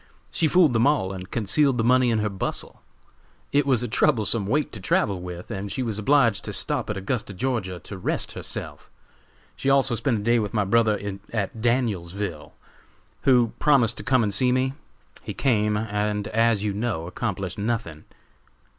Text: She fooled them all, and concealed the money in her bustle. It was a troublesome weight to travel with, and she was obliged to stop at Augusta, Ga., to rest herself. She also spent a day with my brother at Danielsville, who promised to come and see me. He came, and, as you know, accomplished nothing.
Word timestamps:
She 0.31 0.47
fooled 0.47 0.73
them 0.73 0.87
all, 0.87 1.13
and 1.13 1.29
concealed 1.29 1.77
the 1.77 1.83
money 1.83 2.09
in 2.09 2.17
her 2.17 2.29
bustle. 2.29 2.81
It 3.51 3.67
was 3.67 3.83
a 3.83 3.87
troublesome 3.87 4.47
weight 4.47 4.71
to 4.71 4.79
travel 4.79 5.21
with, 5.21 5.51
and 5.51 5.71
she 5.71 5.83
was 5.83 5.99
obliged 5.99 6.43
to 6.45 6.53
stop 6.53 6.89
at 6.89 6.97
Augusta, 6.97 7.33
Ga., 7.35 7.77
to 7.77 7.97
rest 7.99 8.31
herself. 8.31 8.89
She 9.55 9.69
also 9.69 9.93
spent 9.93 10.21
a 10.21 10.23
day 10.23 10.39
with 10.39 10.55
my 10.55 10.65
brother 10.65 10.97
at 11.31 11.61
Danielsville, 11.61 12.53
who 13.25 13.51
promised 13.59 13.95
to 13.97 14.03
come 14.03 14.23
and 14.23 14.33
see 14.33 14.51
me. 14.51 14.73
He 15.21 15.35
came, 15.35 15.77
and, 15.77 16.27
as 16.29 16.63
you 16.63 16.73
know, 16.73 17.05
accomplished 17.05 17.59
nothing. 17.59 18.05